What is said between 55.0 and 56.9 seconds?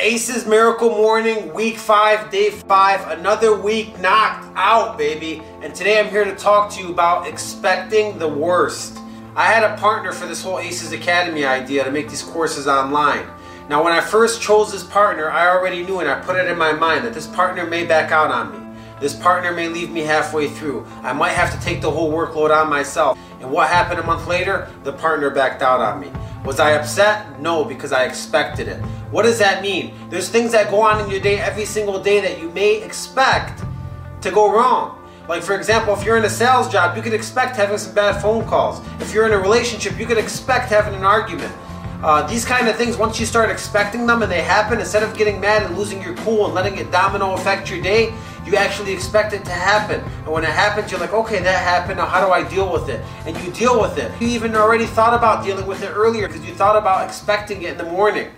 about dealing with it earlier because you thought